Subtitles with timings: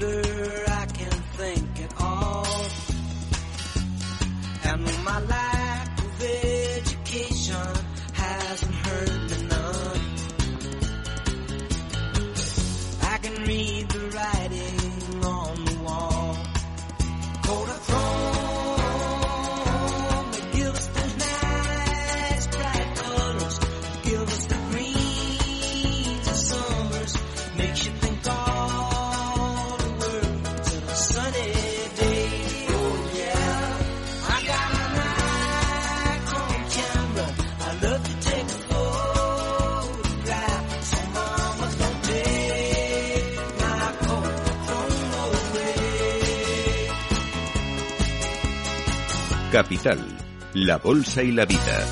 [0.00, 0.29] wonder
[49.62, 49.98] Capital,
[50.54, 51.84] la Bolsa y la Vida.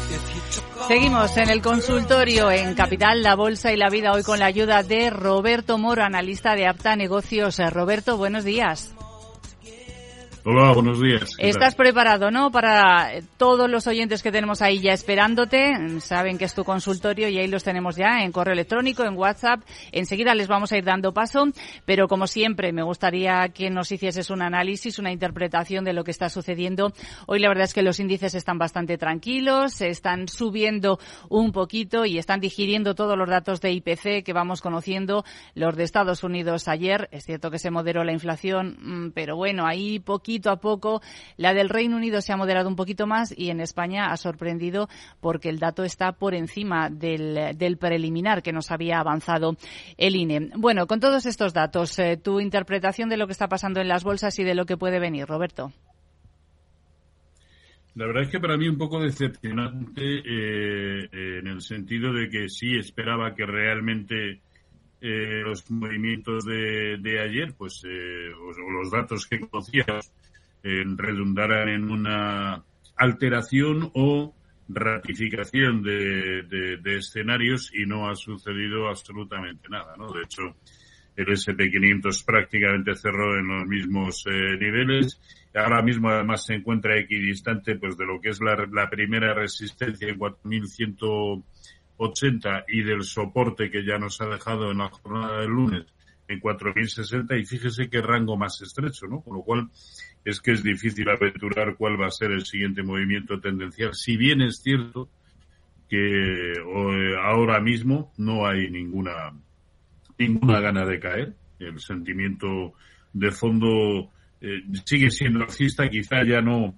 [0.88, 4.82] Seguimos en el consultorio en Capital, la Bolsa y la Vida, hoy con la ayuda
[4.82, 7.58] de Roberto Moro, analista de Apta Negocios.
[7.58, 8.94] Eh, Roberto, buenos días.
[10.50, 11.36] Hola, buenos días.
[11.36, 11.84] ¿Qué Estás tal?
[11.84, 12.50] preparado, ¿no?
[12.50, 15.78] Para eh, todos los oyentes que tenemos ahí ya esperándote.
[15.78, 19.14] Mm, Saben que es tu consultorio y ahí los tenemos ya en correo electrónico, en
[19.14, 19.60] WhatsApp.
[19.92, 21.48] Enseguida les vamos a ir dando paso.
[21.84, 26.12] Pero como siempre, me gustaría que nos hicieses un análisis, una interpretación de lo que
[26.12, 26.94] está sucediendo.
[27.26, 32.06] Hoy la verdad es que los índices están bastante tranquilos, se están subiendo un poquito
[32.06, 35.26] y están digiriendo todos los datos de IPC que vamos conociendo.
[35.54, 39.66] Los de Estados Unidos ayer, es cierto que se moderó la inflación, mm, pero bueno,
[39.66, 41.02] ahí poquito a poco.
[41.36, 44.88] La del Reino Unido se ha moderado un poquito más y en España ha sorprendido
[45.20, 49.56] porque el dato está por encima del, del preliminar que nos había avanzado
[49.96, 50.50] el INE.
[50.56, 54.04] Bueno, con todos estos datos, eh, tu interpretación de lo que está pasando en las
[54.04, 55.72] bolsas y de lo que puede venir, Roberto.
[57.94, 62.48] La verdad es que para mí un poco decepcionante eh, en el sentido de que
[62.48, 64.40] sí esperaba que realmente
[65.00, 70.12] eh, los movimientos de, de ayer, pues, eh, o los datos que conocíamos,
[70.62, 72.62] eh, redundaran en una
[72.96, 74.34] alteración o
[74.68, 80.12] ratificación de, de- escenarios y no ha sucedido absolutamente nada, ¿no?
[80.12, 80.56] De hecho,
[81.16, 85.20] el SP500 prácticamente cerró en los mismos eh, niveles.
[85.54, 90.08] Ahora mismo además se encuentra equidistante pues de lo que es la, la primera resistencia
[90.08, 95.86] en 4.180 y del soporte que ya nos ha dejado en la jornada del lunes
[96.28, 99.22] en 4.060 y fíjese qué rango más estrecho, ¿no?
[99.22, 99.70] Con lo cual
[100.24, 103.94] es que es difícil aventurar cuál va a ser el siguiente movimiento tendencial.
[103.94, 105.08] Si bien es cierto
[105.88, 109.32] que eh, ahora mismo no hay ninguna
[110.18, 111.34] ninguna gana de caer.
[111.58, 112.74] El sentimiento
[113.12, 116.74] de fondo eh, sigue siendo alcista, quizá ya no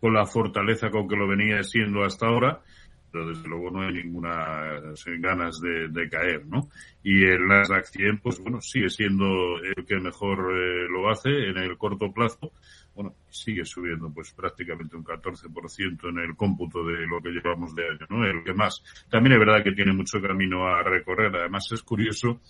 [0.00, 2.60] con la fortaleza con que lo venía siendo hasta ahora,
[3.10, 6.68] pero desde luego no hay ninguna eh, ganas de, caer, ¿no?
[7.02, 11.58] Y el Nasdaq 100, pues bueno, sigue siendo el que mejor eh, lo hace en
[11.58, 12.52] el corto plazo.
[12.94, 17.84] Bueno, sigue subiendo pues prácticamente un 14% en el cómputo de lo que llevamos de
[17.84, 18.24] año, ¿no?
[18.24, 18.82] El que más.
[19.08, 21.34] También es verdad que tiene mucho camino a recorrer.
[21.34, 22.40] Además es curioso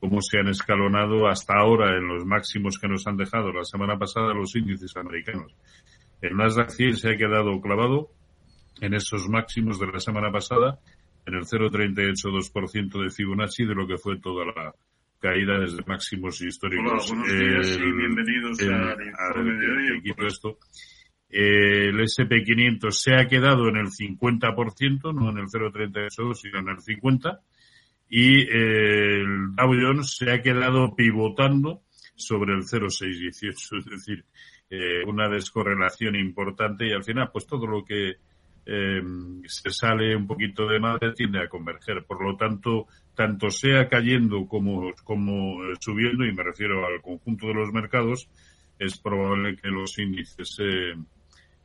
[0.00, 3.96] cómo se han escalonado hasta ahora en los máximos que nos han dejado la semana
[3.98, 5.54] pasada los índices americanos.
[6.20, 8.10] El Nasdaq 100 se ha quedado clavado
[8.80, 10.78] en esos máximos de la semana pasada,
[11.26, 14.74] en el 0,382% de Fibonacci de lo que fue toda la
[15.20, 17.10] caída desde máximos históricos.
[17.12, 20.14] Hola, buenos días y El- bienvenidos el- a de hoy.
[20.26, 20.58] esto.
[21.28, 26.80] El SP500 se ha quedado en el 50%, no en el 0,38, sino en el
[26.80, 27.38] 50%,
[28.10, 31.82] y el Dow Jones se ha quedado pivotando
[32.16, 34.24] sobre el 0,618, es decir,
[34.68, 38.16] eh, una descorrelación importante y al final, pues todo lo que
[38.64, 39.02] eh,
[39.46, 42.04] se sale un poquito de madre tiende a converger.
[42.04, 47.48] Por lo tanto, tanto sea cayendo como, como eh, subiendo, y me refiero al conjunto
[47.48, 48.28] de los mercados,
[48.78, 50.94] es probable que los índices eh,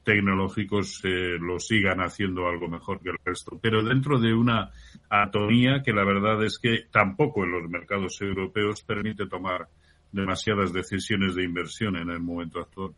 [0.04, 3.60] tecnológicos eh, lo sigan haciendo algo mejor que el resto.
[3.62, 4.72] Pero dentro de una
[5.10, 9.68] atonía que la verdad es que tampoco en los mercados europeos permite tomar
[10.12, 12.92] demasiadas decisiones de inversión en el momento actual.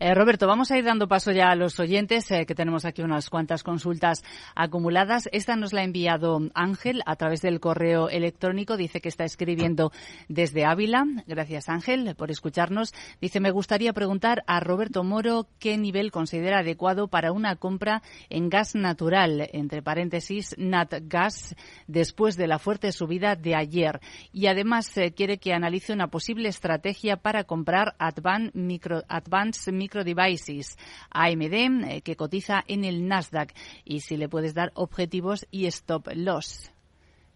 [0.00, 3.02] Eh, Roberto, vamos a ir dando paso ya a los oyentes, eh, que tenemos aquí
[3.02, 4.24] unas cuantas consultas
[4.56, 5.28] acumuladas.
[5.30, 8.76] Esta nos la ha enviado Ángel a través del correo electrónico.
[8.76, 9.92] Dice que está escribiendo
[10.28, 11.04] desde Ávila.
[11.28, 12.94] Gracias, Ángel, por escucharnos.
[13.20, 18.48] Dice, me gustaría preguntar a Roberto Moro qué nivel considera adecuado para una compra en
[18.48, 21.54] gas natural, entre paréntesis, NatGas,
[21.86, 24.00] después de la fuerte subida de ayer.
[24.32, 30.04] Y además eh, quiere que analice una posible estrategia para comprar Advan Micro, Advanced Micro
[30.04, 30.76] Devices,
[31.10, 33.52] AMD, eh, que cotiza en el Nasdaq.
[33.84, 36.72] Y si le puedes dar objetivos y stop loss.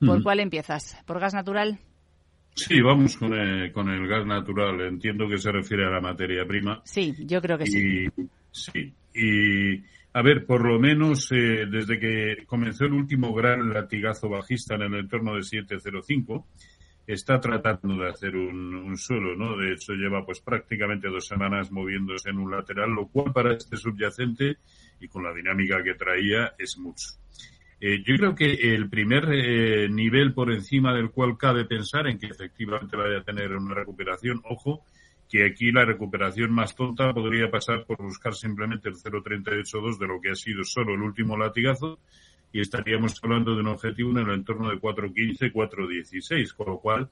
[0.00, 0.22] ¿Por Ujú.
[0.24, 1.00] cuál empiezas?
[1.06, 1.78] ¿Por gas natural?
[2.54, 4.80] Sí, vamos con el, con el gas natural.
[4.80, 6.82] Entiendo que se refiere a la materia prima.
[6.84, 8.06] Sí, yo creo que sí.
[8.06, 8.92] Y, sí.
[9.14, 9.84] Y,
[10.14, 14.82] a ver, por lo menos eh, desde que comenzó el último gran latigazo bajista en
[14.82, 16.46] el entorno de 705,
[17.06, 19.56] está tratando de hacer un, un suelo, ¿no?
[19.56, 23.76] De hecho, lleva pues prácticamente dos semanas moviéndose en un lateral, lo cual para este
[23.76, 24.58] subyacente
[25.00, 27.08] y con la dinámica que traía es mucho.
[27.84, 32.16] Eh, yo creo que el primer eh, nivel por encima del cual cabe pensar en
[32.16, 34.84] que efectivamente vaya a tener una recuperación, ojo,
[35.28, 40.20] que aquí la recuperación más tonta podría pasar por buscar simplemente el 0.382 de lo
[40.20, 41.98] que ha sido solo el último latigazo
[42.52, 47.08] y estaríamos hablando de un objetivo en el entorno de 4.15, 4.16, con lo cual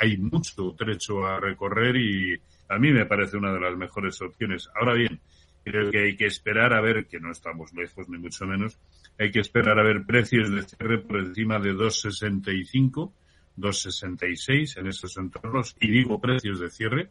[0.00, 4.68] hay mucho trecho a recorrer y a mí me parece una de las mejores opciones.
[4.74, 5.20] Ahora bien,
[5.64, 8.78] creo que hay que esperar a ver, que no estamos lejos ni mucho menos,
[9.18, 13.12] hay que esperar a ver precios de cierre por encima de 2,65,
[13.56, 17.10] 2,66 en esos entornos, y digo precios de cierre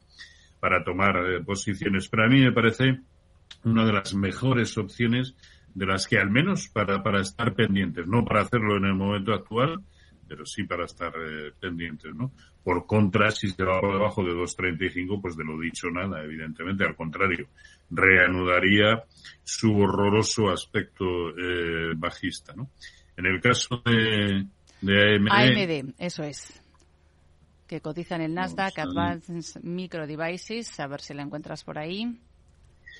[0.59, 2.07] para tomar eh, posiciones.
[2.07, 2.99] Para mí me parece
[3.63, 5.35] una de las mejores opciones
[5.73, 9.33] de las que al menos para, para estar pendientes, no para hacerlo en el momento
[9.33, 9.81] actual,
[10.27, 12.31] pero sí para estar eh, pendientes, ¿no?
[12.63, 16.85] Por contra, si se va por debajo de 2.35, pues de lo dicho nada, evidentemente,
[16.85, 17.47] al contrario,
[17.89, 19.03] reanudaría
[19.43, 21.05] su horroroso aspecto
[21.37, 22.69] eh, bajista, ¿no?
[23.17, 24.47] En el caso de,
[24.81, 26.61] de AMD, AMD, eso es.
[27.67, 28.79] Que cotiza en el Nasdaq.
[28.79, 32.17] Advanced Micro Devices, a ver si la encuentras por ahí.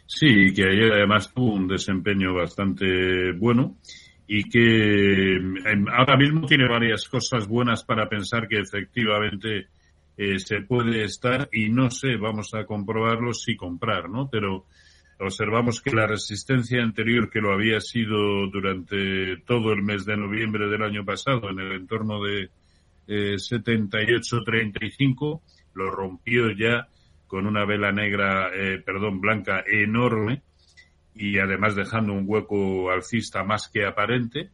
[0.05, 3.77] Sí, que ayer además tuvo un desempeño bastante bueno
[4.27, 9.67] y que em, ahora mismo tiene varias cosas buenas para pensar que efectivamente
[10.17, 14.29] eh, se puede estar y no sé, vamos a comprobarlo si comprar, ¿no?
[14.29, 14.65] Pero
[15.19, 20.67] observamos que la resistencia anterior que lo había sido durante todo el mes de noviembre
[20.67, 22.49] del año pasado en el entorno de
[23.07, 25.41] eh, 78-35
[25.73, 26.87] lo rompió ya
[27.33, 30.43] con una vela negra, eh, perdón, blanca enorme
[31.15, 34.51] y además dejando un hueco alcista más que aparente.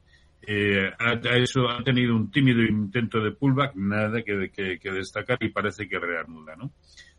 [0.47, 5.37] Eh, ha eso, ha tenido un tímido intento de pullback, nada que, que, que destacar
[5.41, 6.71] y parece que reanuda, ¿no?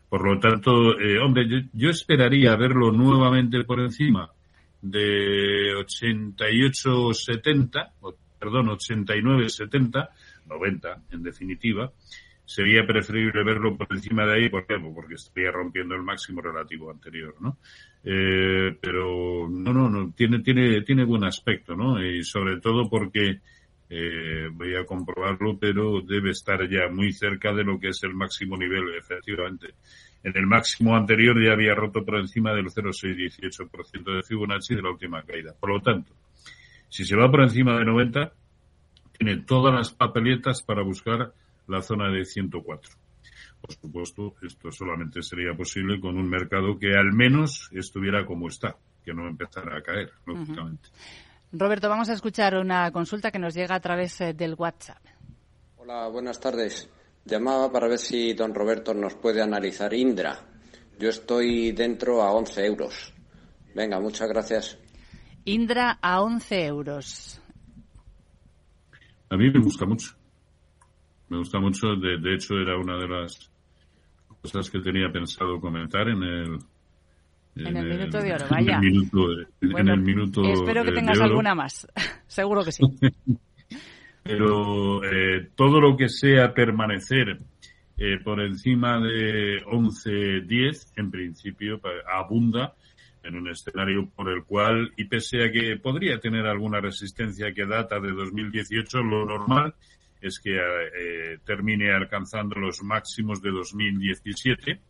[0.08, 4.30] Por lo tanto, eh, hombre, yo, yo esperaría verlo nuevamente por encima
[4.80, 10.08] de 88-70, o, perdón, 89-70,
[10.46, 11.92] 90 en definitiva,
[12.50, 14.76] sería preferible verlo por encima de ahí, ¿por qué?
[14.76, 17.58] Pues Porque estaría rompiendo el máximo relativo anterior, ¿no?
[18.02, 22.05] Eh, pero no, no, no, tiene, tiene, tiene buen aspecto, ¿no?
[22.05, 23.38] Y sobre todo porque
[23.88, 28.14] eh, voy a comprobarlo, pero debe estar ya muy cerca de lo que es el
[28.14, 29.69] máximo nivel, efectivamente.
[30.25, 34.91] En el máximo anterior ya había roto por encima del 0,618% de Fibonacci de la
[34.91, 35.55] última caída.
[35.55, 36.12] Por lo tanto,
[36.88, 38.32] si se va por encima de 90,
[39.17, 41.32] tiene todas las papeletas para buscar
[41.70, 42.93] la zona de 104.
[43.61, 48.76] Por supuesto, esto solamente sería posible con un mercado que al menos estuviera como está,
[49.05, 50.88] que no empezara a caer, lógicamente.
[51.52, 55.03] Roberto, vamos a escuchar una consulta que nos llega a través eh, del WhatsApp.
[55.77, 56.89] Hola, buenas tardes.
[57.24, 60.39] Llamaba para ver si don Roberto nos puede analizar Indra.
[60.98, 63.15] Yo estoy dentro a 11 euros.
[63.74, 64.79] Venga, muchas gracias.
[65.44, 67.41] Indra a 11 euros.
[69.29, 70.19] A mí me gusta mucho.
[71.31, 73.51] Me gusta mucho, de, de hecho era una de las
[74.43, 76.58] cosas que tenía pensado comentar en el,
[77.55, 78.75] En el minuto de oro, en vaya.
[78.75, 81.87] el minuto, en Bueno, el minuto espero que tengas alguna más.
[82.27, 82.82] Seguro que sí.
[84.25, 87.39] pero eh, todo lo que sea permanecer
[87.96, 91.81] eh, por encima de 11-10, en principio,
[92.13, 92.75] abunda
[93.22, 97.67] en un escenario por el cual, y pese a que podría tener alguna resistencia que
[97.67, 99.75] data de 2018, lo normal
[100.20, 104.81] es que eh, termine alcanzando los máximos de 2017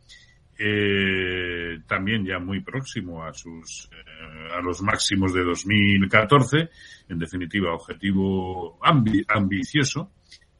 [0.62, 6.68] eh, también ya muy próximo a sus eh, a los máximos de 2014
[7.08, 10.12] en definitiva objetivo ambi- ambicioso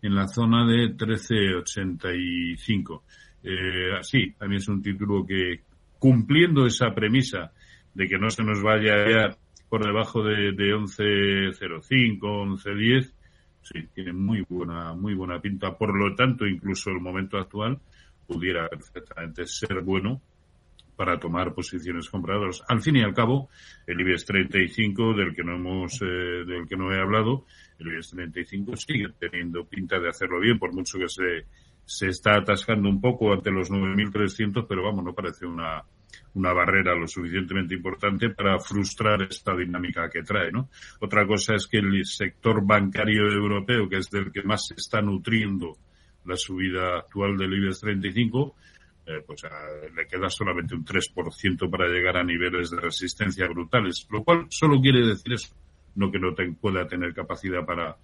[0.03, 3.03] en la zona de 13.85
[3.43, 5.61] eh, así también es un título que
[5.99, 7.53] cumpliendo esa premisa
[7.95, 9.37] de que no se nos vaya ya
[9.69, 13.13] por debajo de, de 11.05 11.10
[13.63, 17.79] sí tiene muy buena muy buena pinta por lo tanto incluso el momento actual
[18.27, 20.21] pudiera perfectamente ser bueno
[21.01, 22.63] para tomar posiciones compradoras.
[22.69, 23.49] Al fin y al cabo,
[23.87, 27.47] el IBEX 35, del que no hemos, eh, del que no he hablado,
[27.79, 31.47] el IBEX 35 sigue teniendo pinta de hacerlo bien, por mucho que se,
[31.87, 35.83] se está atascando un poco ante los 9.300, pero vamos, no parece una,
[36.35, 40.69] una barrera lo suficientemente importante para frustrar esta dinámica que trae, ¿no?
[41.01, 45.03] Otra cosa es que el sector bancario europeo, que es del que más se está
[45.03, 45.77] nutriendo
[46.25, 48.55] la subida actual del IBEX 35,
[49.07, 49.43] eh, pues
[49.97, 54.81] le queda solamente un 3% para llegar a niveles de resistencia brutales, lo cual solo
[54.81, 55.55] quiere decir eso,
[55.97, 57.97] no que no pueda tener capacidad para,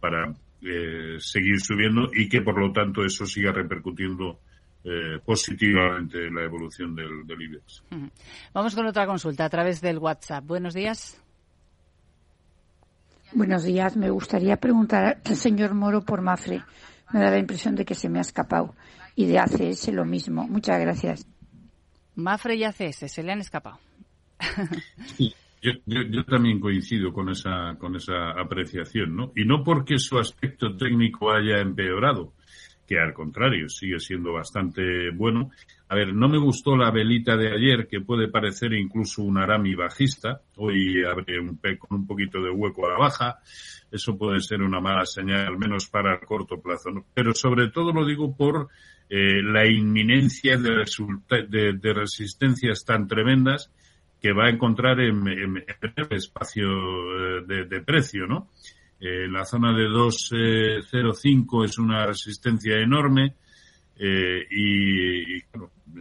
[0.00, 4.40] para eh, seguir subiendo y que por lo tanto eso siga repercutiendo
[4.84, 7.82] eh, positivamente en la evolución del, del IBEX.
[8.54, 10.44] Vamos con otra consulta a través del WhatsApp.
[10.46, 11.22] Buenos días.
[13.32, 13.96] Buenos días.
[13.96, 16.64] Me gustaría preguntar al señor Moro por Mafre.
[17.12, 18.74] Me da la impresión de que se me ha escapado.
[19.14, 20.48] Y de ACS lo mismo.
[20.48, 21.26] Muchas gracias.
[22.16, 23.78] Mafre y ACS se le han escapado.
[25.62, 29.30] Yo, yo, también coincido con esa, con esa apreciación, ¿no?
[29.36, 32.32] Y no porque su aspecto técnico haya empeorado,
[32.90, 35.52] que al contrario sigue siendo bastante bueno.
[35.90, 39.76] A ver, no me gustó la velita de ayer, que puede parecer incluso un arami
[39.76, 40.40] bajista.
[40.56, 43.38] Hoy abre un con un poquito de hueco a la baja.
[43.92, 46.90] Eso puede ser una mala señal, al menos para el corto plazo.
[47.14, 48.66] Pero sobre todo lo digo por
[49.08, 53.70] eh, la inminencia de resistencias tan tremendas
[54.20, 56.66] que va a encontrar en, el espacio
[57.38, 58.48] eh, de, precio, ¿no?
[59.00, 63.34] Eh, la zona de 2.05 es una resistencia enorme
[63.96, 65.36] eh, y,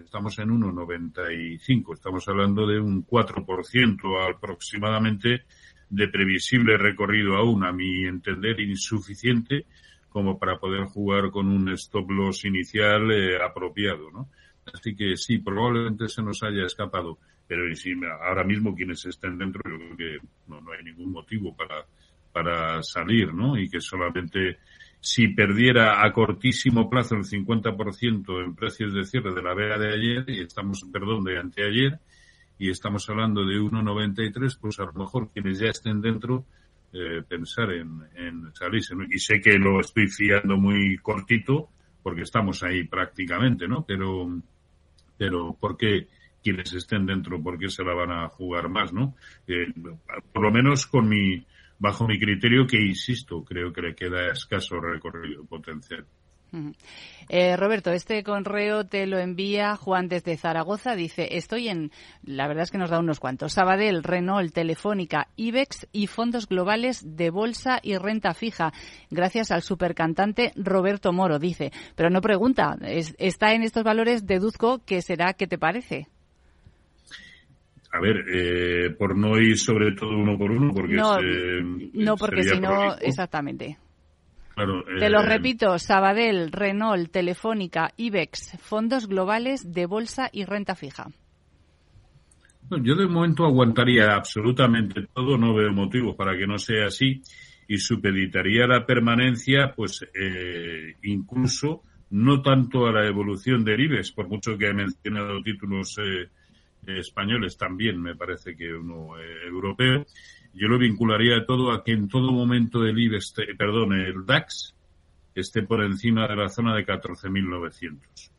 [0.03, 5.43] estamos en 1.95, estamos hablando de un 4% aproximadamente
[5.89, 9.65] de previsible recorrido aún, a mi entender, insuficiente
[10.09, 13.09] como para poder jugar con un stop loss inicial
[13.41, 14.29] apropiado, ¿no?
[14.73, 17.17] Así que sí, probablemente se nos haya escapado
[17.49, 17.63] pero
[18.21, 21.83] ahora mismo quienes estén dentro, yo creo que no, hay ningún motivo para,
[22.31, 23.57] para salir, ¿no?
[23.57, 24.59] Y que solamente
[25.01, 29.93] si perdiera a cortísimo plazo el 50% en precios de cierre de la vega de
[29.93, 31.99] ayer, y estamos, perdón, de anteayer,
[32.57, 36.45] y estamos hablando de 1,93, pues a lo mejor quienes ya estén dentro,
[36.91, 38.93] eh, pensar en, en salirse.
[39.09, 41.69] Y sé que lo estoy fiando muy cortito,
[42.03, 43.85] porque estamos ahí prácticamente, ¿no?
[43.85, 44.41] Pero,
[45.17, 46.07] pero, porque
[46.43, 49.15] quienes estén dentro porque se la van a jugar más, ¿no?
[49.47, 49.73] Eh,
[50.33, 51.45] por lo menos con mi,
[51.79, 56.05] bajo mi criterio, que insisto, creo que le queda escaso recorrido potencial.
[57.29, 60.95] Eh, Roberto, este correo te lo envía Juan desde Zaragoza.
[60.95, 61.91] Dice, estoy en,
[62.23, 67.15] la verdad es que nos da unos cuantos, Sabadell, Renault, Telefónica, IBEX y fondos globales
[67.15, 68.73] de bolsa y renta fija,
[69.11, 71.71] gracias al supercantante Roberto Moro, dice.
[71.95, 76.07] Pero no pregunta, está en estos valores, deduzco que será, ¿qué te parece?
[77.91, 81.17] A ver, eh, por no ir sobre todo uno por uno, porque no,
[81.93, 83.77] no porque si no, exactamente.
[84.55, 91.07] Te lo eh, repito, Sabadell, Renault, Telefónica, IBEX, fondos globales de bolsa y renta fija.
[92.69, 97.21] Yo de momento aguantaría absolutamente todo, no veo motivos para que no sea así
[97.67, 104.27] y supeditaría la permanencia, pues eh, incluso no tanto a la evolución del IBEX, por
[104.27, 106.29] mucho que he mencionado títulos eh,
[106.97, 110.05] españoles también, me parece que uno eh, europeo.
[110.53, 114.75] Yo lo vincularía todo a que en todo momento el IBEX, perdón, el DAX
[115.35, 118.31] esté por encima de la zona de 14.900.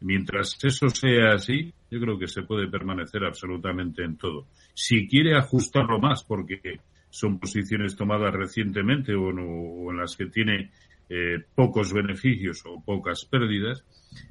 [0.00, 4.46] Mientras eso sea así, yo creo que se puede permanecer absolutamente en todo.
[4.74, 10.70] Si quiere ajustarlo más, porque son posiciones tomadas recientemente o, o en las que tiene
[11.14, 13.84] eh, pocos beneficios o pocas pérdidas.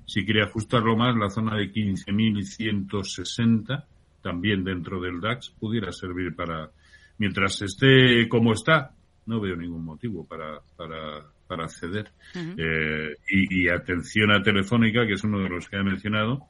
[0.07, 3.85] Si quiere ajustarlo más, la zona de 15.160,
[4.23, 6.71] también dentro del DAX, pudiera servir para,
[7.19, 8.95] mientras esté como está,
[9.27, 12.09] no veo ningún motivo para, para, para ceder.
[12.35, 16.47] Eh, y, atención a Telefónica, que es uno de los que he mencionado,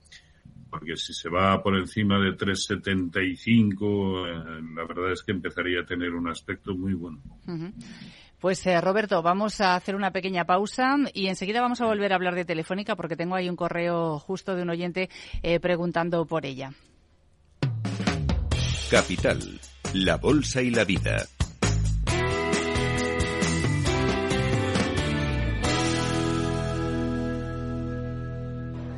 [0.70, 4.32] porque si se va por encima de 375, eh,
[4.76, 7.20] la verdad es que empezaría a tener un aspecto muy bueno.
[8.42, 12.16] Pues eh, Roberto, vamos a hacer una pequeña pausa y enseguida vamos a volver a
[12.16, 15.12] hablar de Telefónica porque tengo ahí un correo justo de un oyente
[15.44, 16.74] eh, preguntando por ella.
[18.90, 19.62] Capital,
[19.94, 21.18] la bolsa y la vida.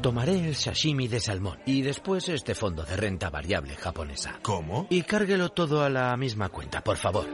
[0.01, 4.39] Tomaré el sashimi de salmón y después este fondo de renta variable japonesa.
[4.41, 4.87] ¿Cómo?
[4.89, 7.25] Y cárguelo todo a la misma cuenta, por favor.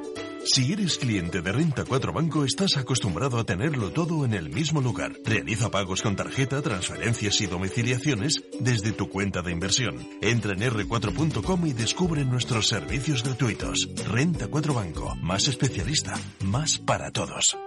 [0.45, 4.81] Si eres cliente de Renta 4 Banco, estás acostumbrado a tenerlo todo en el mismo
[4.81, 5.13] lugar.
[5.23, 10.07] Realiza pagos con tarjeta, transferencias y domiciliaciones desde tu cuenta de inversión.
[10.21, 13.89] Entra en r4.com y descubre nuestros servicios gratuitos.
[14.07, 17.57] Renta 4 Banco, más especialista, más para todos.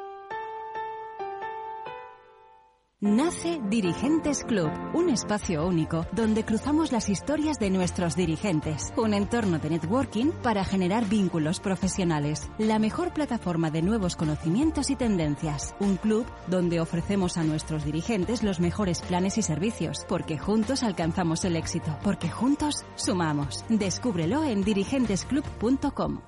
[3.04, 9.58] Nace Dirigentes Club, un espacio único donde cruzamos las historias de nuestros dirigentes, un entorno
[9.58, 15.96] de networking para generar vínculos profesionales, la mejor plataforma de nuevos conocimientos y tendencias, un
[15.96, 21.56] club donde ofrecemos a nuestros dirigentes los mejores planes y servicios, porque juntos alcanzamos el
[21.56, 23.64] éxito, porque juntos sumamos.
[23.68, 26.20] Descúbrelo en dirigentesclub.com.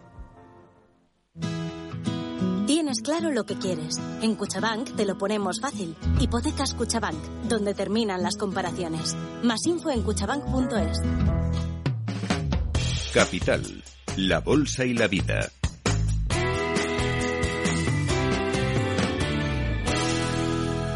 [2.67, 4.01] Tienes claro lo que quieres.
[4.23, 5.95] En Cuchabank te lo ponemos fácil.
[6.19, 9.15] Hipotecas Cuchabank, donde terminan las comparaciones.
[9.43, 11.03] Más info en cuchabank.es.
[13.13, 13.85] Capital,
[14.17, 15.51] la bolsa y la vida.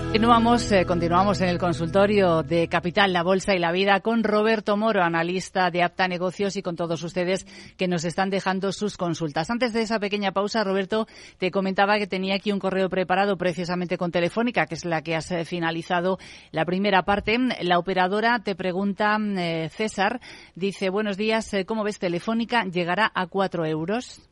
[0.08, 4.74] Continuamos, eh, continuamos en el consultorio de Capital, la Bolsa y la Vida con Roberto
[4.78, 7.46] Moro, analista de Apta Negocios y con todos ustedes
[7.76, 9.50] que nos están dejando sus consultas.
[9.50, 13.98] Antes de esa pequeña pausa, Roberto, te comentaba que tenía aquí un correo preparado precisamente
[13.98, 16.18] con Telefónica, que es la que has eh, finalizado
[16.52, 17.36] la primera parte.
[17.60, 20.20] La operadora te pregunta, eh, César,
[20.54, 22.64] dice, buenos días, ¿cómo ves Telefónica?
[22.64, 24.26] ¿Llegará a cuatro euros?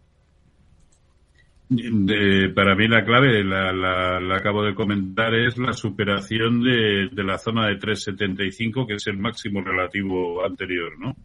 [1.69, 7.09] De- para mí la clave, la, la- la acabo de comentar, es la superación de,
[7.11, 11.17] de la zona de 3,75, que es el máximo relativo anterior, ¿no?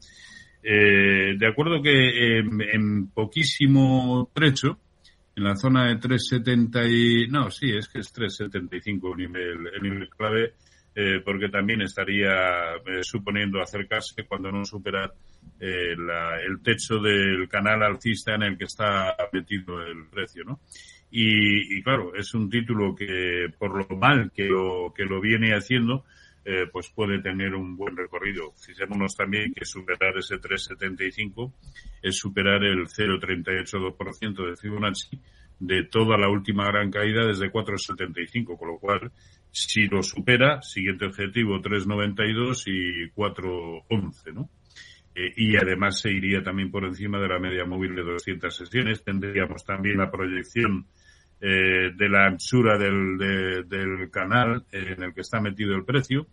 [0.63, 4.79] Eh, de acuerdo que en, en poquísimo trecho,
[5.35, 7.27] en la zona de 3,70 y...
[7.27, 10.53] No, sí, es que es 3,75 el nivel, el nivel clave,
[10.95, 15.11] eh, porque también estaría eh, suponiendo acercarse cuando no supera
[15.59, 20.59] eh, la- el techo del canal alcista en el que está metido el precio, ¿no?
[21.09, 25.53] Y, y claro, es un título que por lo mal que lo, que lo viene
[25.53, 26.05] haciendo,
[26.45, 28.53] eh, pues puede tener un buen recorrido.
[28.53, 31.53] Fijémonos también que superar ese 3,75
[32.01, 35.19] es superar el 0,38% de Fibonacci
[35.59, 39.11] de toda la última gran caída desde 4,75, con lo cual,
[39.51, 44.49] si lo supera, siguiente objetivo 3,92 y 4,11, ¿no?
[45.13, 49.03] Eh, y además se iría también por encima de la media móvil de 200 sesiones.
[49.03, 50.87] Tendríamos también la proyección
[51.41, 56.27] eh, de la anchura del, de- del canal en el que está metido el precio,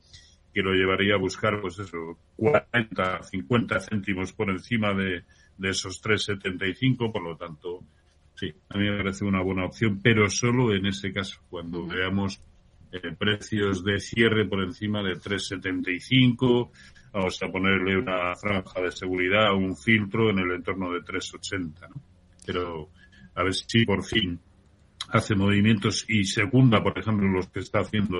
[0.54, 5.24] que lo llevaría a buscar, pues eso, 40, 50 céntimos por encima de,
[5.56, 7.82] de esos 3,75, por lo tanto,
[8.34, 12.40] sí, a mí me parece una buena opción, pero solo en ese caso, cuando veamos
[12.92, 16.70] eh, precios de cierre por encima de 3,75,
[17.12, 22.02] vamos a ponerle una franja de seguridad, un filtro en el entorno de 3,80, ¿no?
[22.46, 22.90] Pero
[23.34, 24.40] a ver si por fin
[25.10, 28.18] hace movimientos y segunda, por ejemplo, los que está haciendo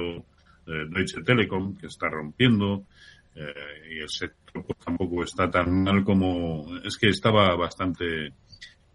[0.66, 2.87] eh, Deutsche Telekom, que está rompiendo,
[3.35, 6.66] eh, y el sector pues, tampoco está tan mal como...
[6.85, 8.33] Es que estaba bastante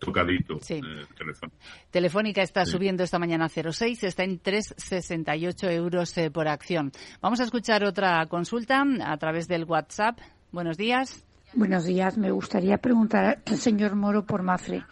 [0.05, 0.75] tocadito Sí.
[0.75, 1.51] eh, el teléfono.
[1.91, 2.71] Telefónica está Sí.
[2.71, 6.91] subiendo esta mañana a 0,6, está en 3,68 euros eh, por acción.
[7.21, 10.19] Vamos a escuchar otra consulta a través del WhatsApp.
[10.51, 11.25] Buenos días.
[11.53, 12.17] Buenos días.
[12.17, 14.83] Me gustaría preguntar al señor Moro por Mafre.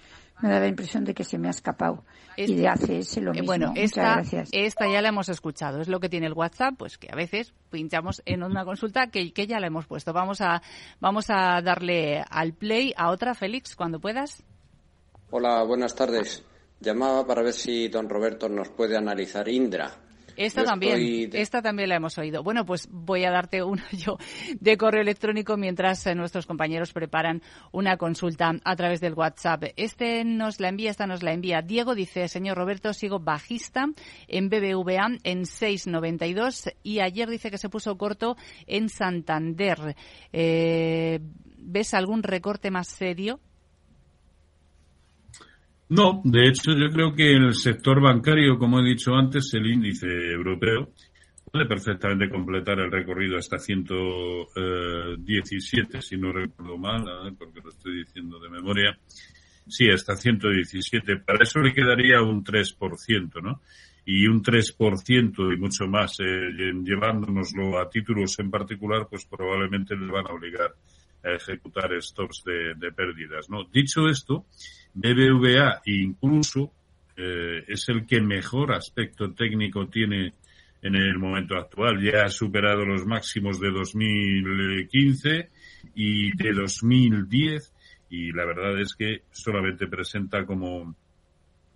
[0.41, 2.03] Me da la impresión de que se me ha escapado.
[2.35, 3.45] Y de ACS lo Eh, mismo.
[3.47, 4.49] Bueno, Muchas esta, gracias.
[4.51, 5.81] esta ya la hemos escuchado.
[5.81, 9.33] Es lo que tiene el WhatsApp, pues que a veces pinchamos en una consulta que,
[9.33, 10.13] que ya la hemos puesto.
[10.13, 10.63] Vamos a,
[10.99, 14.43] vamos a darle al play a otra, Félix, cuando puedas.
[15.31, 16.43] Hola, buenas tardes.
[16.79, 19.91] Llamaba para ver si don Roberto nos puede analizar Indra.
[20.37, 22.41] Esta Yo también, de- esta también la hemos oído.
[22.41, 24.17] Bueno, pues voy a darte uno yo
[24.59, 27.41] de correo electrónico mientras eh, nuestros compañeros preparan
[27.71, 29.65] una consulta a través del WhatsApp.
[29.75, 31.61] Este nos la envía, esta nos la envía.
[31.61, 33.87] Diego dice, señor Roberto, sigo bajista
[34.27, 38.35] en BBVA en 6.92 y ayer dice que se puso corto
[38.67, 39.95] en Santander.
[40.33, 41.19] Eh,
[41.63, 43.39] ¿Ves algún recorte más serio?
[45.91, 50.07] No, de hecho yo creo que el sector bancario, como he dicho antes, el índice
[50.07, 50.93] europeo,
[51.51, 58.05] puede perfectamente completar el recorrido hasta 117, si no recuerdo mal, ver, porque lo estoy
[58.05, 58.97] diciendo de memoria.
[59.67, 61.17] Sí, hasta 117.
[61.17, 63.61] Para eso le quedaría un 3%, ¿no?
[64.05, 66.53] Y un 3% y mucho más, eh,
[66.85, 70.73] llevándonoslo a títulos en particular, pues probablemente le van a obligar
[71.21, 73.65] a ejecutar stops de, de pérdidas, ¿no?
[73.65, 74.45] Dicho esto,
[74.93, 76.71] BBVA incluso
[77.15, 80.33] eh, es el que mejor aspecto técnico tiene
[80.81, 82.01] en el momento actual.
[82.01, 85.49] Ya ha superado los máximos de 2015
[85.95, 87.73] y de 2010
[88.09, 90.95] y la verdad es que solamente presenta como,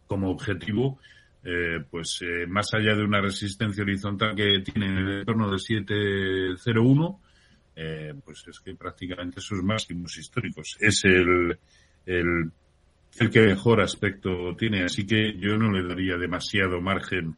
[0.08, 1.00] como objetivo
[1.44, 5.60] eh, pues eh, más allá de una resistencia horizontal que tiene en el entorno de
[5.60, 7.22] 701
[7.76, 11.58] eh, pues es que prácticamente sus máximos históricos es el,
[12.06, 12.52] el
[13.20, 14.84] el que mejor aspecto tiene.
[14.84, 17.36] Así que yo no le daría demasiado margen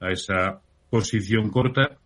[0.00, 1.98] a esa posición corta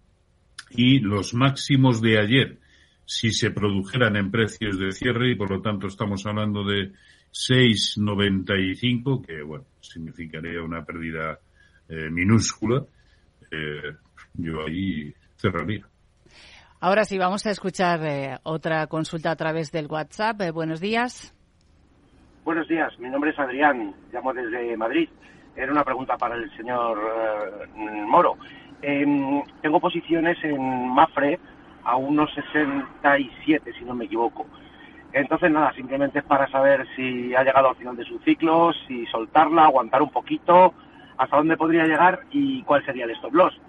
[0.71, 2.59] y los máximos de ayer,
[3.05, 6.93] si se produjeran en precios de cierre, y por lo tanto estamos hablando de
[7.33, 11.39] 6,95, que bueno, significaría una pérdida
[11.89, 12.85] eh, minúscula,
[13.51, 13.95] eh,
[14.35, 15.87] yo ahí cerraría.
[16.81, 20.51] Ahora sí, vamos a escuchar eh, otra consulta a través del WhatsApp.
[20.53, 21.36] Buenos días.
[22.47, 25.09] Buenos días, mi nombre es Adrián, llamo desde Madrid.
[25.57, 28.37] Era una pregunta para el señor eh, Moro.
[28.81, 31.41] Em, tengo posiciones en Mafre
[31.83, 34.47] a unos 67, si no me equivoco.
[35.13, 39.05] Entonces, nada, simplemente es para saber si ha llegado al final de su ciclo, si
[39.07, 40.73] soltarla, aguantar un poquito,
[41.17, 43.61] hasta dónde podría llegar y cuál sería el stop loss.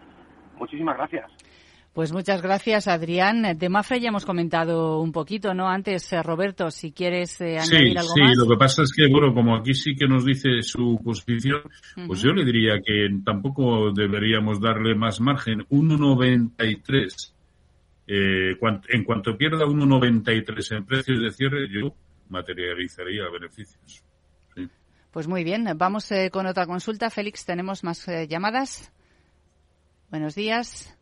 [0.60, 1.32] Muchísimas gracias.
[1.98, 3.58] Pues muchas gracias, Adrián.
[3.58, 5.68] De Mafre ya hemos comentado un poquito, ¿no?
[5.68, 8.38] Antes, eh, Roberto, si quieres eh, Sí, añadir algo sí, más.
[8.38, 11.64] lo que pasa es que, bueno, como aquí sí que nos dice su posición,
[12.06, 15.66] pues yo le diría que tampoco deberíamos darle más margen.
[15.72, 17.34] 1,93.
[18.06, 18.56] Eh,
[18.90, 21.96] en cuanto pierda 1,93 en precios de cierre, yo
[22.30, 24.04] materializaría beneficios.
[25.10, 27.10] Pues muy bien, vamos eh, con otra consulta.
[27.10, 28.94] Félix, ¿tenemos más eh, llamadas?
[30.12, 30.97] Buenos días.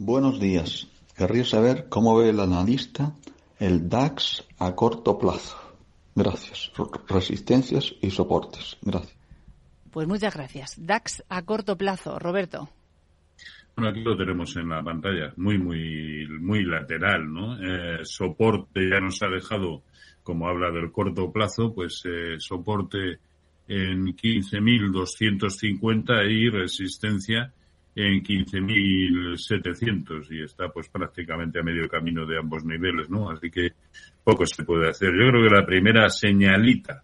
[0.00, 0.86] Buenos días.
[1.16, 3.16] Querría saber cómo ve el analista
[3.58, 5.58] el DAX a corto plazo.
[6.14, 6.70] Gracias.
[7.08, 8.76] Resistencias y soportes.
[8.80, 9.16] Gracias.
[9.90, 10.76] Pues muchas gracias.
[10.78, 12.16] DAX a corto plazo.
[12.20, 12.68] Roberto.
[13.74, 17.58] Bueno, aquí lo tenemos en la pantalla, muy, muy, muy lateral, ¿no?
[17.58, 19.82] Eh, soporte ya nos ha dejado,
[20.22, 23.18] como habla del corto plazo, pues eh, soporte
[23.66, 27.52] en 15.250 y resistencia
[28.00, 33.28] en 15.700 y está pues prácticamente a medio camino de ambos niveles, ¿no?
[33.30, 33.72] Así que
[34.22, 35.08] poco se puede hacer.
[35.10, 37.02] Yo creo que la primera señalita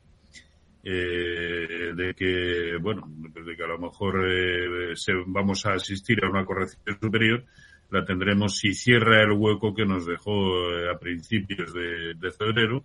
[0.84, 6.24] eh, de que, bueno, pues de que a lo mejor eh, se- vamos a asistir
[6.24, 7.42] a una corrección superior,
[7.90, 12.84] la tendremos si cierra el hueco que nos dejó eh, a principios de, febrero,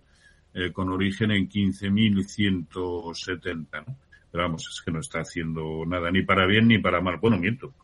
[0.72, 3.96] con origen en 15.170, ¿no?
[4.30, 7.18] Pero vamos, es que no está haciendo nada ni para bien ni para mal.
[7.20, 7.74] Bueno, miento.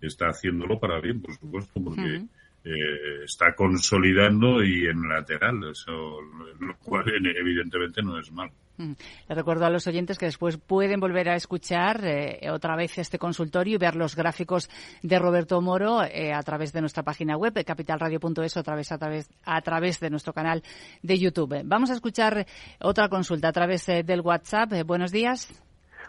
[0.00, 2.24] Está haciéndolo para bien, por supuesto, porque
[2.64, 6.20] eh, está consolidando y en lateral, eso,
[6.60, 8.50] lo cual evidentemente no es mal.
[8.76, 8.92] Mm.
[9.28, 13.18] Le recuerdo a los oyentes que después pueden volver a escuchar eh, otra vez este
[13.18, 14.68] consultorio y ver los gráficos
[15.02, 18.98] de Roberto Moro eh, a través de nuestra página web, capitalradio.es, o a través, a,
[18.98, 20.62] través, a través de nuestro canal
[21.02, 21.62] de YouTube.
[21.64, 22.46] Vamos a escuchar
[22.80, 24.72] otra consulta a través eh, del WhatsApp.
[24.72, 25.63] Eh, buenos días.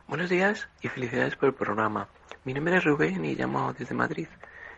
[0.08, 2.08] Buenos días y felicidades por el programa.
[2.44, 4.28] Mi nombre es Rubén y llamo desde Madrid.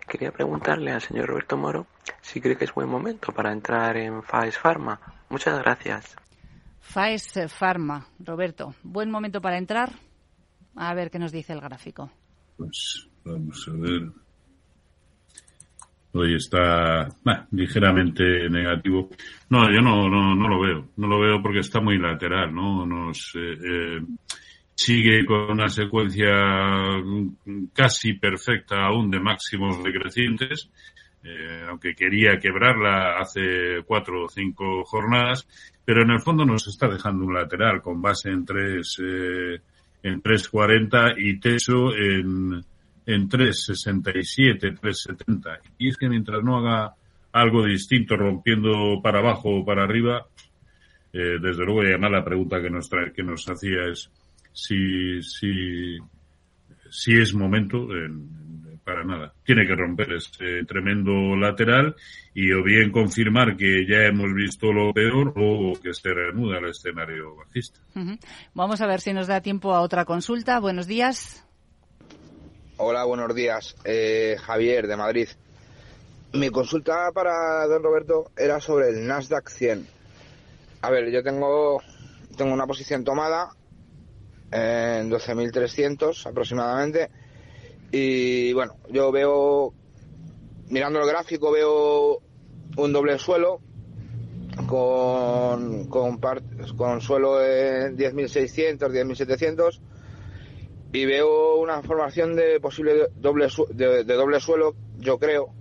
[0.07, 1.85] Quería preguntarle al señor Roberto Moro
[2.21, 5.01] si cree que es buen momento para entrar en FAES Pharma.
[5.29, 6.15] Muchas gracias.
[6.79, 8.07] Faes Pharma.
[8.19, 9.91] Roberto, buen momento para entrar.
[10.77, 12.09] A ver qué nos dice el gráfico.
[12.55, 14.09] Pues vamos a ver.
[16.13, 19.09] Hoy está bah, ligeramente negativo.
[19.49, 20.87] No, yo no, no, no lo veo.
[20.95, 22.85] No lo veo porque está muy lateral, ¿no?
[22.85, 24.01] Nos eh, eh,
[24.77, 26.29] sigue con una secuencia
[27.73, 30.69] casi perfecta aún de máximos decrecientes.
[31.23, 35.47] Eh, aunque quería quebrarla hace cuatro o cinco jornadas,
[35.83, 39.59] pero en el fondo nos está dejando un lateral con base en tres, eh,
[40.03, 42.63] en 3.40 y teso en,
[43.05, 45.59] en 3.67, 3.70.
[45.79, 46.93] Y es que mientras no haga
[47.33, 50.27] algo distinto rompiendo para abajo o para arriba,
[51.11, 54.11] eh, desde luego, y además la pregunta que nos, trae, que nos hacía es
[54.57, 55.97] si, si,
[56.89, 59.33] si es momento, en- para nada.
[59.43, 61.93] Tiene que romper ese tremendo lateral
[62.33, 66.69] y o bien confirmar que ya hemos visto lo peor o que se reanuda el
[66.69, 67.81] escenario bajista.
[68.53, 70.61] Vamos a ver si nos da tiempo a otra consulta.
[70.61, 71.45] Buenos días.
[72.77, 73.75] Hola, buenos días.
[73.83, 75.27] Eh, Javier, de Madrid.
[76.33, 79.85] Mi consulta para don Roberto era sobre el Nasdaq 100.
[80.81, 81.81] A ver, yo tengo,
[82.37, 83.49] tengo una posición tomada
[84.51, 87.09] en 12.300 aproximadamente.
[87.91, 89.73] Y bueno, yo veo,
[90.69, 92.21] mirando el gráfico, veo
[92.77, 93.61] un doble suelo
[94.67, 99.79] con, con, con suelo en 10.600, 10.700
[100.93, 105.53] y veo una formación de posible doble de, de doble suelo, yo creo,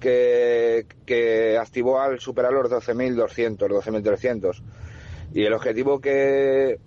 [0.00, 4.62] que, que activó al superar los 12.200, 12.300.
[5.32, 6.80] Y el objetivo que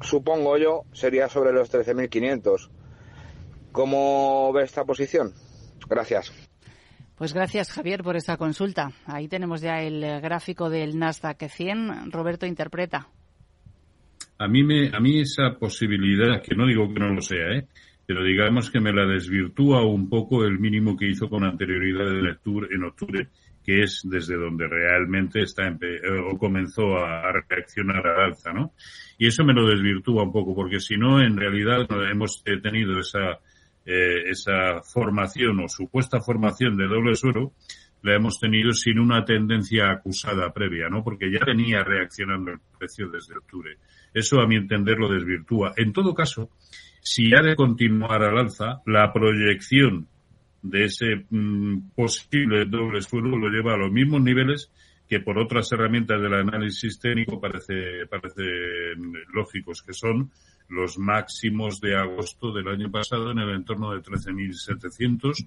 [0.00, 2.68] supongo yo sería sobre los 13.500.
[3.72, 5.32] ¿Cómo ve esta posición?
[5.88, 6.32] Gracias.
[7.16, 8.90] Pues gracias, Javier, por esta consulta.
[9.06, 12.10] Ahí tenemos ya el eh, gráfico del Nasdaq 100.
[12.10, 13.08] Roberto interpreta.
[14.38, 17.68] A mí, me, a mí esa posibilidad, que no digo que no lo sea, ¿eh?
[18.06, 22.26] pero digamos que me la desvirtúa un poco el mínimo que hizo con anterioridad en
[22.28, 23.28] octubre, en octubre
[23.64, 28.72] que es desde donde realmente está empe- eh, o comenzó a, reaccionar al alza, ¿no?
[29.18, 32.98] Y eso me lo desvirtúa un poco, porque si no, en realidad hemos eh, tenido
[32.98, 33.38] esa,
[33.86, 37.52] eh, esa formación o supuesta formación de doble suelo,
[38.02, 41.02] la hemos tenido sin una tendencia acusada previa, ¿no?
[41.02, 43.78] Porque ya venía reaccionando el precio desde octubre.
[44.12, 45.72] Eso, a mi entender, lo desvirtúa.
[45.76, 46.50] En todo caso,
[47.00, 50.08] si ha de continuar al alza, la proyección
[50.64, 54.72] de ese mm, posible doble suelo lo lleva a los mismos niveles
[55.06, 60.30] que por otras herramientas del análisis técnico parece, parecen lógicos, que son
[60.70, 65.46] los máximos de agosto del año pasado en el entorno de 13.700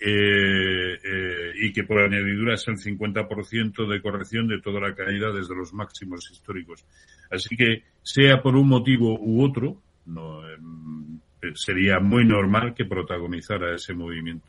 [0.00, 5.30] eh, eh, y que por añadidura es el 50% de corrección de toda la caída
[5.30, 6.84] desde los máximos históricos.
[7.30, 11.11] Así que, sea por un motivo u otro, no, em,
[11.54, 14.46] sería muy normal que protagonizara ese movimiento.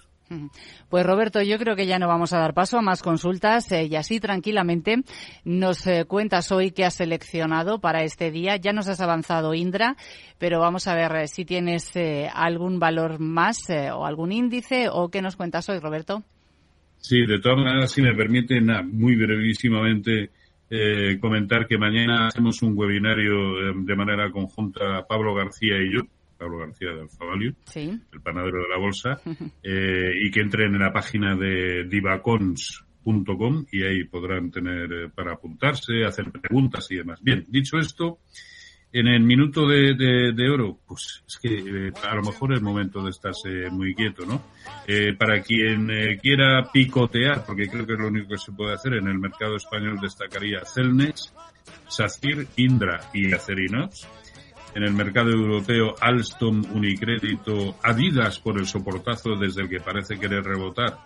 [0.90, 3.86] Pues Roberto, yo creo que ya no vamos a dar paso a más consultas eh,
[3.86, 5.04] y así tranquilamente
[5.46, 8.56] nos eh, cuentas hoy qué has seleccionado para este día.
[8.56, 9.96] Ya nos has avanzado Indra,
[10.40, 14.88] pero vamos a ver eh, si tienes eh, algún valor más eh, o algún índice
[14.92, 16.24] o qué nos cuentas hoy, Roberto.
[16.98, 20.32] Sí, de todas maneras, si me permiten, muy brevísimamente
[20.70, 26.02] eh, comentar que mañana hacemos un webinario eh, de manera conjunta Pablo García y yo,
[26.38, 28.00] Pablo García de Alfa Value, Sí.
[28.12, 29.20] el panadero de la bolsa,
[29.64, 35.34] eh, y que entren en la página de divacons.com y ahí podrán tener eh, para
[35.34, 37.22] apuntarse, hacer preguntas y demás.
[37.22, 38.20] Bien, dicho esto,
[38.92, 42.62] en el minuto de, de- de oro, pues es que eh, a lo mejor es
[42.62, 44.44] momento de estarse muy quieto, ¿no?
[44.88, 45.88] Eh, para quien
[46.22, 49.56] quiera picotear, porque creo que es lo único que se puede hacer en el mercado
[49.56, 51.34] español, destacaría Celnex,
[51.88, 54.08] SACIR, Indra y Acerinox.
[54.76, 60.44] En el mercado europeo, Alstom, Unicrédito, Adidas por el soportazo desde el que parece querer
[60.44, 61.00] rebotar,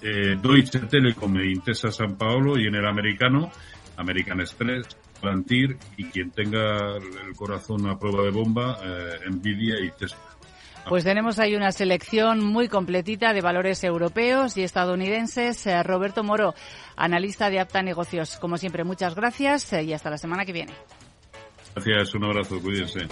[0.00, 3.50] eh, Deutsche Telekom e Intesa San Paolo y en el americano,
[3.96, 10.30] American Express, Palantir y quien tenga el corazón a prueba de bomba, eh, y Tesla.
[10.88, 15.66] Pues tenemos ahí una selección muy completita de valores europeos y estadounidenses.
[15.66, 16.54] Eh, Roberto Moro,
[16.96, 18.38] analista de Apta Negocios.
[18.38, 20.72] Como siempre, muchas gracias eh, y hasta la semana que viene.
[21.74, 23.06] Gracias, un abrazo, cuídense.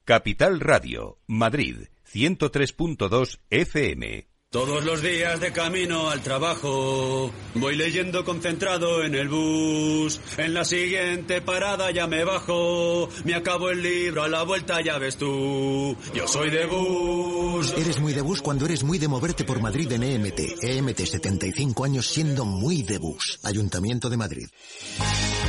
[0.06, 4.26] Capital Radio, Madrid, 103.2 FM.
[4.50, 10.20] Todos los días de camino al trabajo voy leyendo concentrado en el bus.
[10.36, 13.08] En la siguiente parada ya me bajo.
[13.24, 15.96] Me acabo el libro a la vuelta ya ves tú.
[16.14, 17.72] Yo soy de bus.
[17.78, 20.62] Eres muy de bus cuando eres muy de moverte por Madrid en EMT.
[20.62, 23.40] EMT 75 años siendo muy de bus.
[23.42, 24.48] Ayuntamiento de Madrid.